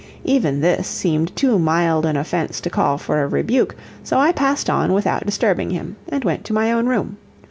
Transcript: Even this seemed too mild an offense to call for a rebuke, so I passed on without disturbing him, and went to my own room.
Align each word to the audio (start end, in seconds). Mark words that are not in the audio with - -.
Even 0.23 0.61
this 0.61 0.87
seemed 0.87 1.35
too 1.35 1.59
mild 1.59 2.07
an 2.07 2.17
offense 2.17 2.59
to 2.59 2.71
call 2.71 2.97
for 2.97 3.21
a 3.21 3.27
rebuke, 3.27 3.75
so 4.03 4.17
I 4.17 4.31
passed 4.31 4.67
on 4.67 4.93
without 4.93 5.27
disturbing 5.27 5.69
him, 5.69 5.95
and 6.09 6.23
went 6.23 6.43
to 6.45 6.53
my 6.53 6.71
own 6.71 6.87
room. 6.87 7.17